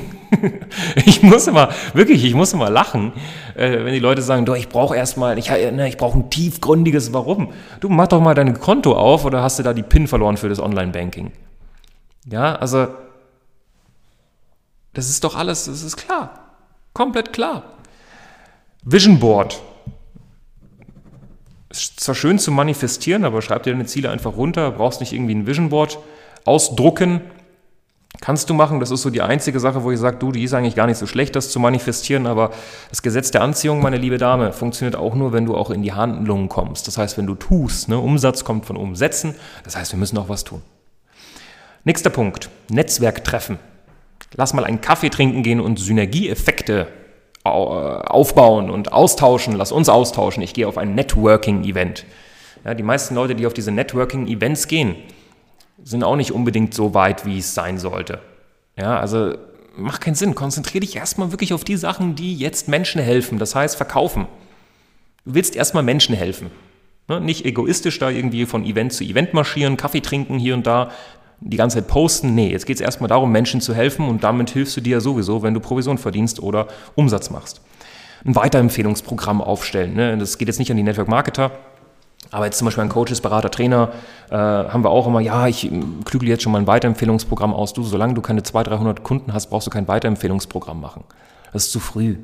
ich 1.05 1.21
muss 1.21 1.45
immer, 1.45 1.69
wirklich, 1.93 2.25
ich 2.25 2.33
muss 2.33 2.53
immer 2.53 2.71
lachen, 2.71 3.13
äh, 3.53 3.85
wenn 3.85 3.93
die 3.93 3.99
Leute 3.99 4.23
sagen, 4.23 4.51
ich 4.55 4.69
brauche 4.69 4.95
erstmal, 4.95 5.37
ich, 5.37 5.51
ne, 5.51 5.87
ich 5.87 5.97
brauche 5.97 6.17
ein 6.17 6.31
tiefgründiges 6.31 7.13
Warum. 7.13 7.53
Du 7.79 7.89
mach 7.89 8.07
doch 8.07 8.19
mal 8.19 8.33
dein 8.33 8.59
Konto 8.59 8.93
auf 8.93 9.23
oder 9.23 9.43
hast 9.43 9.59
du 9.59 9.63
da 9.63 9.73
die 9.73 9.83
PIN 9.83 10.07
verloren 10.07 10.37
für 10.37 10.49
das 10.49 10.59
Online-Banking? 10.59 11.31
Ja, 12.25 12.55
also, 12.55 12.87
das 14.93 15.11
ist 15.11 15.23
doch 15.23 15.35
alles, 15.35 15.65
das 15.65 15.83
ist 15.83 15.95
klar. 15.95 16.39
Komplett 16.95 17.33
klar. 17.33 17.65
Vision 18.83 19.19
Board 19.19 19.61
ist 21.73 21.99
zwar 21.99 22.15
schön 22.15 22.39
zu 22.39 22.51
manifestieren, 22.51 23.25
aber 23.25 23.41
schreib 23.41 23.63
dir 23.63 23.73
deine 23.73 23.85
Ziele 23.85 24.09
einfach 24.11 24.35
runter, 24.37 24.71
brauchst 24.71 24.99
nicht 24.99 25.11
irgendwie 25.11 25.35
ein 25.35 25.47
Vision 25.47 25.69
Board 25.69 25.97
ausdrucken. 26.45 27.21
Kannst 28.21 28.49
du 28.49 28.53
machen, 28.53 28.79
das 28.79 28.91
ist 28.91 29.01
so 29.01 29.09
die 29.09 29.23
einzige 29.23 29.59
Sache, 29.59 29.83
wo 29.83 29.91
ich 29.91 29.99
sage, 29.99 30.17
du, 30.17 30.31
die 30.31 30.43
ist 30.43 30.53
eigentlich 30.53 30.75
gar 30.75 30.85
nicht 30.85 30.97
so 30.97 31.07
schlecht, 31.07 31.35
das 31.35 31.49
zu 31.49 31.59
manifestieren, 31.59 32.27
aber 32.27 32.51
das 32.89 33.01
Gesetz 33.01 33.31
der 33.31 33.41
Anziehung, 33.41 33.81
meine 33.81 33.97
liebe 33.97 34.19
Dame, 34.19 34.53
funktioniert 34.53 34.95
auch 34.95 35.15
nur, 35.15 35.33
wenn 35.33 35.45
du 35.45 35.57
auch 35.57 35.71
in 35.71 35.81
die 35.81 35.93
Handlungen 35.93 36.47
kommst. 36.47 36.87
Das 36.87 36.97
heißt, 36.97 37.17
wenn 37.17 37.25
du 37.25 37.33
tust, 37.33 37.89
ne, 37.89 37.97
Umsatz 37.97 38.45
kommt 38.45 38.65
von 38.65 38.77
Umsetzen, 38.77 39.35
das 39.63 39.75
heißt, 39.75 39.91
wir 39.93 39.99
müssen 39.99 40.17
auch 40.19 40.29
was 40.29 40.43
tun. 40.43 40.61
Nächster 41.85 42.11
Punkt, 42.11 42.49
Netzwerktreffen. 42.69 43.57
Lass 44.35 44.53
mal 44.53 44.63
einen 44.63 44.79
Kaffee 44.79 45.09
trinken 45.09 45.41
gehen 45.41 45.59
und 45.59 45.79
Synergieeffekte 45.79 46.87
aufbauen 47.43 48.69
und 48.69 48.93
austauschen, 48.93 49.55
lass 49.55 49.71
uns 49.71 49.89
austauschen. 49.89 50.41
Ich 50.43 50.53
gehe 50.53 50.67
auf 50.67 50.77
ein 50.77 50.95
Networking-Event. 50.95 52.05
Ja, 52.63 52.73
die 52.73 52.83
meisten 52.83 53.15
Leute, 53.15 53.35
die 53.35 53.45
auf 53.45 53.53
diese 53.53 53.71
Networking-Events 53.71 54.67
gehen, 54.67 54.95
sind 55.83 56.03
auch 56.03 56.15
nicht 56.15 56.31
unbedingt 56.31 56.73
so 56.73 56.93
weit, 56.93 57.25
wie 57.25 57.39
es 57.39 57.53
sein 57.53 57.77
sollte. 57.77 58.19
Ja, 58.77 58.99
also 58.99 59.35
macht 59.75 60.01
keinen 60.01 60.15
Sinn. 60.15 60.35
Konzentriere 60.35 60.81
dich 60.81 60.95
erstmal 60.95 61.31
wirklich 61.31 61.53
auf 61.53 61.63
die 61.63 61.77
Sachen, 61.77 62.15
die 62.15 62.35
jetzt 62.35 62.67
Menschen 62.67 63.01
helfen. 63.01 63.39
Das 63.39 63.55
heißt, 63.55 63.75
verkaufen. 63.75 64.27
Du 65.25 65.33
willst 65.33 65.55
erstmal 65.55 65.83
Menschen 65.83 66.15
helfen. 66.15 66.51
Ne? 67.07 67.19
Nicht 67.19 67.45
egoistisch 67.45 67.99
da 67.99 68.09
irgendwie 68.09 68.45
von 68.45 68.63
Event 68.65 68.93
zu 68.93 69.03
Event 69.03 69.33
marschieren, 69.33 69.77
Kaffee 69.77 70.01
trinken 70.01 70.39
hier 70.39 70.53
und 70.53 70.65
da, 70.65 70.91
die 71.45 71.57
ganze 71.57 71.77
Zeit 71.77 71.87
posten. 71.87 72.35
Nee, 72.35 72.49
jetzt 72.49 72.65
geht 72.65 72.77
es 72.77 72.81
erstmal 72.81 73.07
darum, 73.07 73.31
Menschen 73.31 73.61
zu 73.61 73.73
helfen 73.73 74.07
und 74.07 74.23
damit 74.23 74.49
hilfst 74.49 74.75
du 74.77 74.81
dir 74.81 74.93
ja 74.93 74.99
sowieso, 74.99 75.43
wenn 75.43 75.53
du 75.53 75.59
Provision 75.59 75.97
verdienst 75.97 76.41
oder 76.41 76.67
Umsatz 76.95 77.29
machst. 77.29 77.61
Ein 78.25 78.35
Weiterempfehlungsprogramm 78.35 79.41
aufstellen. 79.41 79.95
Ne? 79.95 80.17
Das 80.17 80.37
geht 80.37 80.47
jetzt 80.47 80.59
nicht 80.59 80.71
an 80.71 80.77
die 80.77 80.83
Network 80.83 81.09
Marketer, 81.09 81.51
aber 82.31 82.45
jetzt 82.45 82.57
zum 82.57 82.65
Beispiel 82.65 82.83
an 82.83 82.89
Coaches, 82.89 83.21
Berater, 83.21 83.51
Trainer 83.51 83.91
äh, 84.29 84.35
haben 84.35 84.83
wir 84.83 84.89
auch 84.89 85.05
immer, 85.05 85.19
ja, 85.19 85.47
ich 85.47 85.69
klügel 86.05 86.29
jetzt 86.29 86.43
schon 86.43 86.51
mal 86.51 86.59
ein 86.59 86.67
Weiterempfehlungsprogramm 86.67 87.53
aus. 87.53 87.73
Du, 87.73 87.83
solange 87.83 88.13
du 88.13 88.21
keine 88.21 88.43
200, 88.43 88.73
300 88.73 89.03
Kunden 89.03 89.33
hast, 89.33 89.47
brauchst 89.47 89.67
du 89.67 89.71
kein 89.71 89.87
Weiterempfehlungsprogramm 89.87 90.79
machen. 90.79 91.03
Das 91.51 91.65
ist 91.65 91.71
zu 91.71 91.79
früh. 91.79 92.15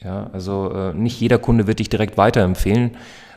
Ja, 0.00 0.30
also 0.32 0.72
äh, 0.72 0.94
nicht 0.94 1.20
jeder 1.20 1.38
Kunde 1.38 1.66
wird 1.66 1.80
dich 1.80 1.88
direkt 1.88 2.16
weiterempfehlen 2.16 2.92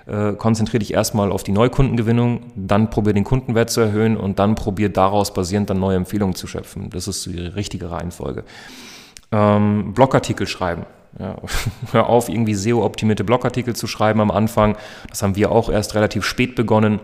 äh, 0.07 0.33
konzentriere 0.33 0.79
dich 0.79 0.93
erstmal 0.93 1.31
auf 1.31 1.43
die 1.43 1.51
Neukundengewinnung, 1.51 2.41
dann 2.55 2.89
probier 2.89 3.13
den 3.13 3.23
Kundenwert 3.23 3.69
zu 3.69 3.81
erhöhen 3.81 4.17
und 4.17 4.39
dann 4.39 4.55
probier 4.55 4.89
daraus 4.89 5.33
basierend 5.33 5.69
dann 5.69 5.79
neue 5.79 5.97
Empfehlungen 5.97 6.35
zu 6.35 6.47
schöpfen. 6.47 6.89
Das 6.89 7.07
ist 7.07 7.25
die 7.25 7.37
richtige 7.37 7.91
Reihenfolge. 7.91 8.43
Ähm, 9.31 9.93
Blogartikel 9.93 10.47
schreiben. 10.47 10.85
Ja, 11.19 11.35
hör 11.91 12.07
auf, 12.07 12.29
irgendwie 12.29 12.55
SEO-optimierte 12.55 13.23
Blogartikel 13.23 13.75
zu 13.75 13.87
schreiben 13.87 14.21
am 14.21 14.31
Anfang. 14.31 14.77
Das 15.09 15.21
haben 15.21 15.35
wir 15.35 15.51
auch 15.51 15.69
erst 15.69 15.95
relativ 15.95 16.25
spät 16.25 16.55
begonnen. 16.55 16.99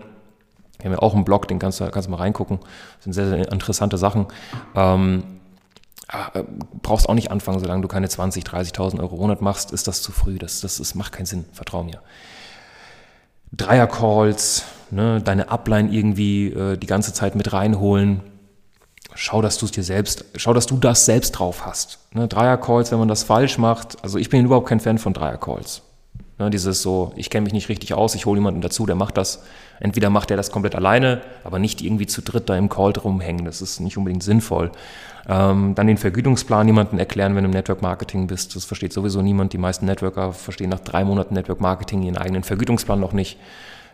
Wir 0.78 0.86
haben 0.86 0.92
ja 0.92 0.98
auch 1.00 1.14
einen 1.14 1.24
Blog, 1.24 1.48
den 1.48 1.58
kannst 1.58 1.80
du, 1.80 1.90
kannst 1.90 2.06
du 2.06 2.10
mal 2.10 2.18
reingucken. 2.18 2.58
Das 2.58 3.04
sind 3.04 3.12
sehr, 3.12 3.28
sehr 3.28 3.52
interessante 3.52 3.98
Sachen. 3.98 4.26
Ähm, 4.74 5.24
äh, 6.34 6.42
brauchst 6.82 7.08
auch 7.08 7.14
nicht 7.14 7.30
anfangen, 7.30 7.58
solange 7.58 7.82
du 7.82 7.88
keine 7.88 8.06
20.000, 8.06 8.46
30.000 8.46 9.00
Euro 9.00 9.16
im 9.16 9.20
Monat 9.20 9.42
machst, 9.42 9.72
ist 9.72 9.88
das 9.88 10.02
zu 10.02 10.12
früh. 10.12 10.38
Das, 10.38 10.60
das, 10.60 10.78
das 10.78 10.94
macht 10.94 11.12
keinen 11.12 11.26
Sinn, 11.26 11.44
vertrau 11.52 11.82
mir. 11.82 12.00
Dreier-Calls, 13.52 14.64
ne, 14.90 15.20
deine 15.22 15.50
Upline 15.50 15.90
irgendwie 15.90 16.48
äh, 16.48 16.76
die 16.76 16.86
ganze 16.86 17.12
Zeit 17.12 17.34
mit 17.34 17.52
reinholen. 17.52 18.20
Schau, 19.14 19.42
dass 19.42 19.58
du 19.58 19.66
es 19.66 19.72
dir 19.72 19.82
selbst, 19.82 20.24
schau, 20.36 20.52
dass 20.52 20.66
du 20.66 20.76
das 20.76 21.04
selbst 21.04 21.32
drauf 21.32 21.64
hast. 21.64 21.98
Ne, 22.12 22.28
Dreier-Calls, 22.28 22.92
wenn 22.92 22.98
man 22.98 23.08
das 23.08 23.22
falsch 23.22 23.58
macht, 23.58 24.02
also 24.02 24.18
ich 24.18 24.28
bin 24.28 24.44
überhaupt 24.44 24.68
kein 24.68 24.80
Fan 24.80 24.98
von 24.98 25.14
Dreier-Calls. 25.14 25.82
Ne, 26.38 26.50
dieses 26.50 26.82
so, 26.82 27.12
ich 27.16 27.30
kenne 27.30 27.44
mich 27.44 27.52
nicht 27.52 27.68
richtig 27.68 27.94
aus, 27.94 28.14
ich 28.14 28.24
hole 28.24 28.38
jemanden 28.38 28.60
dazu, 28.60 28.86
der 28.86 28.94
macht 28.94 29.16
das. 29.16 29.42
Entweder 29.80 30.08
macht 30.08 30.30
er 30.30 30.36
das 30.36 30.52
komplett 30.52 30.76
alleine, 30.76 31.20
aber 31.42 31.58
nicht 31.58 31.82
irgendwie 31.82 32.06
zu 32.06 32.22
dritt 32.22 32.48
da 32.48 32.56
im 32.56 32.68
Call 32.68 32.92
drum 32.92 33.20
hängen. 33.20 33.44
Das 33.44 33.60
ist 33.60 33.80
nicht 33.80 33.96
unbedingt 33.96 34.22
sinnvoll. 34.22 34.70
Ähm, 35.28 35.74
dann 35.74 35.88
den 35.88 35.98
Vergütungsplan 35.98 36.66
jemandem 36.68 36.98
erklären, 36.98 37.34
wenn 37.34 37.42
du 37.42 37.48
im 37.48 37.54
Network 37.54 37.82
Marketing 37.82 38.28
bist. 38.28 38.54
Das 38.54 38.64
versteht 38.64 38.92
sowieso 38.92 39.20
niemand. 39.20 39.52
Die 39.52 39.58
meisten 39.58 39.84
Networker 39.84 40.32
verstehen 40.32 40.70
nach 40.70 40.80
drei 40.80 41.04
Monaten 41.04 41.34
Network 41.34 41.60
Marketing 41.60 42.02
ihren 42.02 42.16
eigenen 42.16 42.44
Vergütungsplan 42.44 43.00
noch 43.00 43.12
nicht. 43.12 43.36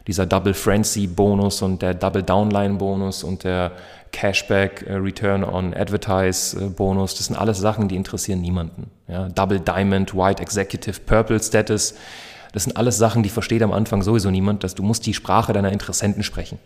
Dieser 0.07 0.27
Double 0.27 0.53
Frenzy 0.53 1.07
Bonus 1.07 1.63
und 1.63 1.81
der 1.81 1.95
Double 1.95 2.23
Downline 2.23 2.75
Bonus 2.75 3.25
und 3.25 3.45
der 3.45 3.73
Cashback 4.13 4.85
äh, 4.87 4.95
Return 4.95 5.45
on 5.45 5.73
Advertise 5.75 6.63
äh, 6.63 6.69
Bonus, 6.69 7.15
das 7.15 7.27
sind 7.27 7.37
alles 7.37 7.59
Sachen, 7.59 7.89
die 7.89 7.97
interessieren 7.97 8.43
niemanden. 8.43 8.91
Ja? 9.09 9.31
Double 9.31 9.61
Diamond, 9.61 10.15
White 10.15 10.43
Executive, 10.43 11.01
Purple 11.01 11.43
Status 11.43 11.95
das 12.55 12.63
sind 12.63 12.77
alles 12.77 12.99
Sachen, 12.99 13.25
die 13.25 13.31
versteht 13.31 13.65
am 13.65 13.73
Anfang 13.73 14.03
sowieso 14.03 14.31
niemand, 14.31 14.63
dass 14.63 14.77
du 14.77 14.85
musst 14.85 15.05
die 15.07 15.13
Sprache 15.13 15.53
deiner 15.53 15.73
Interessenten 15.73 16.23
sprechen. 16.23 16.61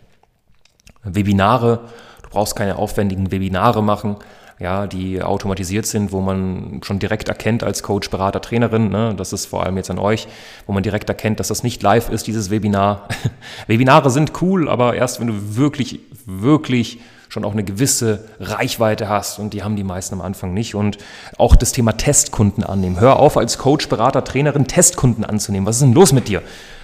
Webinare, 1.03 1.79
du 2.21 2.29
brauchst 2.29 2.55
keine 2.55 2.75
aufwendigen 2.75 3.31
Webinare 3.31 3.81
machen, 3.81 4.17
ja, 4.59 4.85
die 4.85 5.23
automatisiert 5.23 5.87
sind, 5.87 6.11
wo 6.11 6.21
man 6.21 6.81
schon 6.83 6.99
direkt 6.99 7.27
erkennt 7.27 7.63
als 7.63 7.81
Coach, 7.81 8.11
Berater, 8.11 8.39
Trainerin, 8.39 8.89
ne, 8.89 9.15
das 9.17 9.33
ist 9.33 9.47
vor 9.47 9.63
allem 9.63 9.77
jetzt 9.77 9.89
an 9.89 9.97
euch, 9.97 10.27
wo 10.67 10.73
man 10.73 10.83
direkt 10.83 11.09
erkennt, 11.09 11.39
dass 11.39 11.47
das 11.47 11.63
nicht 11.63 11.81
live 11.81 12.11
ist, 12.11 12.27
dieses 12.27 12.51
Webinar. 12.51 13.07
Webinare 13.67 14.11
sind 14.11 14.43
cool, 14.43 14.69
aber 14.69 14.93
erst 14.93 15.19
wenn 15.19 15.27
du 15.27 15.55
wirklich, 15.55 16.01
wirklich 16.27 16.99
schon 17.29 17.45
auch 17.45 17.53
eine 17.53 17.63
gewisse 17.63 18.25
Reichweite 18.39 19.07
hast 19.07 19.39
und 19.39 19.53
die 19.53 19.63
haben 19.63 19.75
die 19.75 19.83
meisten 19.83 20.15
am 20.15 20.21
Anfang 20.21 20.53
nicht. 20.53 20.75
Und 20.75 20.97
auch 21.37 21.55
das 21.55 21.71
Thema 21.71 21.93
Testkunden 21.93 22.63
annehmen. 22.63 22.99
Hör 22.99 23.19
auf, 23.19 23.37
als 23.37 23.59
Coach, 23.59 23.87
Berater, 23.87 24.23
Trainerin 24.23 24.67
Testkunden 24.67 25.23
anzunehmen. 25.23 25.67
Was 25.67 25.77
ist 25.77 25.83
denn 25.83 25.93
los 25.93 26.11
mit 26.11 26.27
dir? 26.27 26.41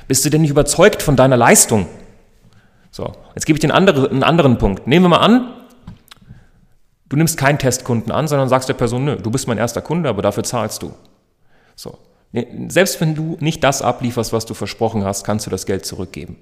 Bist 0.07 0.23
du 0.23 0.29
denn 0.29 0.41
nicht 0.41 0.51
überzeugt 0.51 1.01
von 1.01 1.15
deiner 1.15 1.35
Leistung? 1.35 1.87
So, 2.91 3.11
jetzt 3.33 3.45
gebe 3.45 3.57
ich 3.57 3.61
den 3.61 3.71
andere, 3.71 4.09
einen 4.09 4.23
anderen 4.23 4.59
Punkt. 4.59 4.87
Nehmen 4.87 5.05
wir 5.05 5.09
mal 5.09 5.17
an, 5.17 5.51
du 7.09 7.17
nimmst 7.17 7.37
keinen 7.37 7.57
Testkunden 7.57 8.11
an, 8.11 8.27
sondern 8.27 8.47
sagst 8.47 8.69
der 8.69 8.75
Person, 8.75 9.03
nö, 9.03 9.17
du 9.17 9.31
bist 9.31 9.47
mein 9.47 9.57
erster 9.57 9.81
Kunde, 9.81 10.07
aber 10.07 10.21
dafür 10.21 10.43
zahlst 10.43 10.83
du. 10.83 10.93
So. 11.75 11.97
Selbst 12.67 13.01
wenn 13.01 13.15
du 13.15 13.35
nicht 13.39 13.63
das 13.63 13.81
ablieferst, 13.81 14.31
was 14.31 14.45
du 14.45 14.53
versprochen 14.53 15.03
hast, 15.03 15.23
kannst 15.23 15.47
du 15.47 15.49
das 15.49 15.65
Geld 15.65 15.85
zurückgeben 15.85 16.37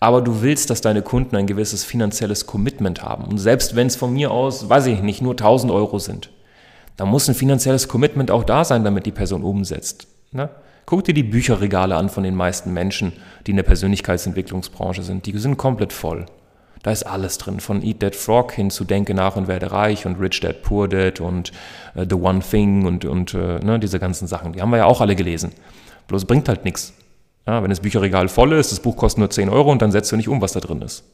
aber 0.00 0.22
du 0.22 0.42
willst, 0.42 0.70
dass 0.70 0.80
deine 0.80 1.02
Kunden 1.02 1.36
ein 1.36 1.46
gewisses 1.46 1.84
finanzielles 1.84 2.46
Commitment 2.46 3.02
haben. 3.02 3.24
Und 3.24 3.38
selbst 3.38 3.74
wenn 3.76 3.86
es 3.86 3.96
von 3.96 4.12
mir 4.12 4.30
aus, 4.30 4.68
weiß 4.68 4.86
ich 4.86 5.02
nicht, 5.02 5.22
nur 5.22 5.32
1000 5.32 5.72
Euro 5.72 5.98
sind, 5.98 6.30
dann 6.96 7.08
muss 7.08 7.28
ein 7.28 7.34
finanzielles 7.34 7.88
Commitment 7.88 8.30
auch 8.30 8.44
da 8.44 8.64
sein, 8.64 8.84
damit 8.84 9.06
die 9.06 9.12
Person 9.12 9.42
umsetzt. 9.42 10.06
Ne? 10.32 10.50
Guck 10.86 11.04
dir 11.04 11.14
die 11.14 11.22
Bücherregale 11.22 11.96
an 11.96 12.08
von 12.08 12.22
den 12.22 12.34
meisten 12.34 12.72
Menschen, 12.72 13.12
die 13.46 13.52
in 13.52 13.56
der 13.56 13.64
Persönlichkeitsentwicklungsbranche 13.64 15.02
sind. 15.02 15.26
Die 15.26 15.36
sind 15.38 15.56
komplett 15.56 15.92
voll. 15.92 16.26
Da 16.82 16.90
ist 16.90 17.04
alles 17.04 17.38
drin, 17.38 17.60
von 17.60 17.82
Eat 17.82 18.00
That 18.00 18.14
Frog 18.14 18.52
hin 18.52 18.70
zu 18.70 18.84
Denke 18.84 19.14
nach 19.14 19.36
und 19.36 19.48
werde 19.48 19.72
reich 19.72 20.04
und 20.04 20.20
Rich 20.20 20.40
Dad 20.40 20.62
Poor 20.62 20.86
Dad 20.86 21.18
und 21.18 21.50
uh, 21.96 22.04
The 22.06 22.16
One 22.16 22.40
Thing 22.40 22.84
und, 22.84 23.06
und 23.06 23.32
uh, 23.32 23.58
ne, 23.64 23.78
diese 23.78 23.98
ganzen 23.98 24.28
Sachen. 24.28 24.52
Die 24.52 24.60
haben 24.60 24.68
wir 24.68 24.76
ja 24.76 24.84
auch 24.84 25.00
alle 25.00 25.16
gelesen. 25.16 25.52
Bloß 26.08 26.26
bringt 26.26 26.46
halt 26.46 26.66
nichts. 26.66 26.92
Ja, 27.46 27.62
wenn 27.62 27.70
das 27.70 27.80
Bücherregal 27.80 28.28
voll 28.28 28.52
ist, 28.52 28.72
das 28.72 28.80
Buch 28.80 28.96
kostet 28.96 29.18
nur 29.18 29.30
10 29.30 29.48
Euro 29.48 29.70
und 29.70 29.82
dann 29.82 29.92
setzt 29.92 30.10
du 30.10 30.16
nicht 30.16 30.28
um, 30.28 30.40
was 30.40 30.52
da 30.52 30.60
drin 30.60 30.80
ist. 30.80 31.04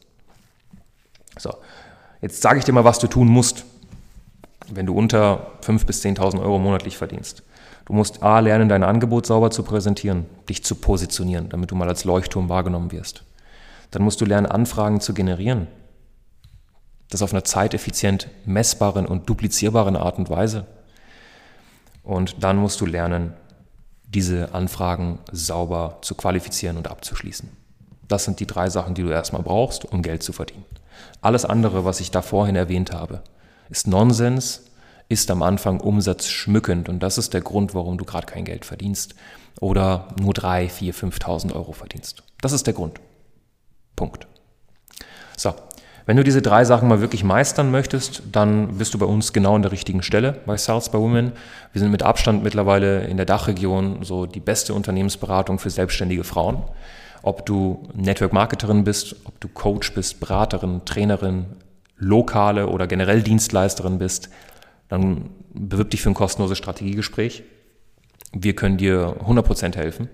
So, 1.38 1.54
jetzt 2.20 2.40
sage 2.42 2.58
ich 2.58 2.64
dir 2.64 2.72
mal, 2.72 2.84
was 2.84 2.98
du 2.98 3.08
tun 3.08 3.28
musst, 3.28 3.64
wenn 4.68 4.86
du 4.86 4.94
unter 4.94 5.52
5.000 5.62 5.86
bis 5.86 6.04
10.000 6.04 6.40
Euro 6.40 6.58
monatlich 6.58 6.96
verdienst. 6.96 7.42
Du 7.86 7.92
musst 7.92 8.22
A, 8.22 8.38
lernen, 8.38 8.68
dein 8.68 8.84
Angebot 8.84 9.26
sauber 9.26 9.50
zu 9.50 9.64
präsentieren, 9.64 10.26
dich 10.48 10.62
zu 10.62 10.76
positionieren, 10.76 11.48
damit 11.48 11.72
du 11.72 11.74
mal 11.74 11.88
als 11.88 12.04
Leuchtturm 12.04 12.48
wahrgenommen 12.48 12.92
wirst. 12.92 13.24
Dann 13.90 14.02
musst 14.02 14.20
du 14.20 14.24
lernen, 14.24 14.46
Anfragen 14.46 15.00
zu 15.00 15.12
generieren. 15.14 15.66
Das 17.08 17.22
auf 17.22 17.32
einer 17.32 17.42
zeiteffizient 17.42 18.28
messbaren 18.44 19.06
und 19.06 19.28
duplizierbaren 19.28 19.96
Art 19.96 20.18
und 20.18 20.30
Weise. 20.30 20.66
Und 22.04 22.44
dann 22.44 22.56
musst 22.56 22.80
du 22.80 22.86
lernen, 22.86 23.34
diese 24.14 24.54
Anfragen 24.54 25.18
sauber 25.30 25.98
zu 26.02 26.14
qualifizieren 26.14 26.76
und 26.76 26.88
abzuschließen. 26.88 27.48
Das 28.08 28.24
sind 28.24 28.40
die 28.40 28.46
drei 28.46 28.68
Sachen, 28.68 28.94
die 28.94 29.02
du 29.02 29.10
erstmal 29.10 29.42
brauchst, 29.42 29.84
um 29.84 30.02
Geld 30.02 30.22
zu 30.22 30.32
verdienen. 30.32 30.64
Alles 31.20 31.44
andere, 31.44 31.84
was 31.84 32.00
ich 32.00 32.10
da 32.10 32.22
vorhin 32.22 32.56
erwähnt 32.56 32.92
habe, 32.92 33.22
ist 33.68 33.86
Nonsens, 33.86 34.64
ist 35.08 35.30
am 35.30 35.42
Anfang 35.42 35.80
umsatzschmückend 35.80 36.88
und 36.88 37.00
das 37.00 37.18
ist 37.18 37.34
der 37.34 37.40
Grund, 37.40 37.74
warum 37.74 37.98
du 37.98 38.04
gerade 38.04 38.26
kein 38.26 38.44
Geld 38.44 38.64
verdienst 38.64 39.14
oder 39.60 40.08
nur 40.20 40.34
3, 40.34 40.68
4, 40.68 40.94
5.000 40.94 41.54
Euro 41.54 41.72
verdienst. 41.72 42.22
Das 42.40 42.52
ist 42.52 42.66
der 42.66 42.74
Grund. 42.74 43.00
Punkt. 43.96 44.26
Wenn 46.10 46.16
du 46.16 46.24
diese 46.24 46.42
drei 46.42 46.64
Sachen 46.64 46.88
mal 46.88 47.00
wirklich 47.00 47.22
meistern 47.22 47.70
möchtest, 47.70 48.24
dann 48.32 48.78
bist 48.78 48.92
du 48.92 48.98
bei 48.98 49.06
uns 49.06 49.32
genau 49.32 49.54
an 49.54 49.62
der 49.62 49.70
richtigen 49.70 50.02
Stelle 50.02 50.40
bei 50.44 50.56
Sales 50.56 50.88
by 50.88 50.98
Women. 50.98 51.30
Wir 51.72 51.78
sind 51.78 51.92
mit 51.92 52.02
Abstand 52.02 52.42
mittlerweile 52.42 53.04
in 53.04 53.16
der 53.16 53.26
Dachregion 53.26 54.02
so 54.02 54.26
die 54.26 54.40
beste 54.40 54.74
Unternehmensberatung 54.74 55.60
für 55.60 55.70
selbstständige 55.70 56.24
Frauen. 56.24 56.64
Ob 57.22 57.46
du 57.46 57.88
Network 57.94 58.32
Marketerin 58.32 58.82
bist, 58.82 59.14
ob 59.24 59.38
du 59.38 59.46
Coach 59.46 59.94
bist, 59.94 60.18
Beraterin, 60.18 60.80
Trainerin, 60.84 61.46
lokale 61.96 62.66
oder 62.66 62.88
generell 62.88 63.22
Dienstleisterin 63.22 63.98
bist, 63.98 64.30
dann 64.88 65.30
bewirb 65.54 65.92
dich 65.92 66.02
für 66.02 66.10
ein 66.10 66.14
kostenloses 66.14 66.58
Strategiegespräch. 66.58 67.44
Wir 68.32 68.56
können 68.56 68.78
dir 68.78 69.14
100% 69.24 69.76
helfen. 69.76 70.08